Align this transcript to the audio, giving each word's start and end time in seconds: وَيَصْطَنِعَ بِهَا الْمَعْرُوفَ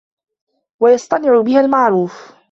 وَيَصْطَنِعَ 0.79 1.41
بِهَا 1.41 1.59
الْمَعْرُوفَ 1.61 2.33